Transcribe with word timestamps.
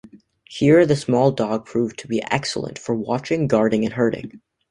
Here 0.49 0.83
the 0.87 0.95
small 0.95 1.31
dog 1.31 1.67
proved 1.67 1.99
to 1.99 2.07
be 2.07 2.23
excellent 2.31 2.79
for 2.79 2.95
watching, 2.95 3.45
guarding 3.47 3.85
and 3.85 3.93
herding. 3.93 4.41